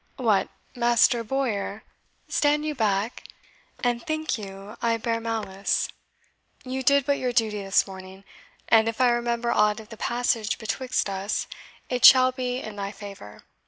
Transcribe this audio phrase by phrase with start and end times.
[0.17, 1.83] What, Master Bowyer,
[2.27, 3.21] stand you back,
[3.83, 5.89] and think you I bear malice?
[6.65, 8.23] You did but your duty this morning;
[8.67, 11.45] and if I remember aught of the passage betwixt us,
[11.87, 13.43] it shall be in thy favour."